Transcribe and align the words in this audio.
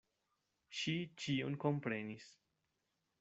Ŝi 0.79 0.95
ĉion 1.25 1.57
komprenis. 1.65 2.27